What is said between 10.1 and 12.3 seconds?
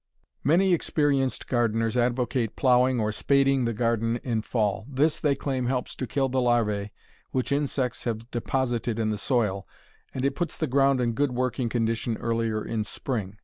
and it puts the ground in good working condition